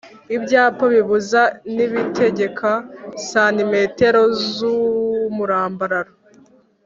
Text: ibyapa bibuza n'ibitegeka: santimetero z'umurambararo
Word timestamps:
ibyapa 0.35 0.83
bibuza 0.93 1.41
n'ibitegeka: 1.75 2.71
santimetero 3.29 4.23
z'umurambararo 4.51 6.13